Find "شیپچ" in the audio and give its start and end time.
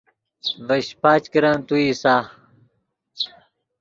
0.87-1.23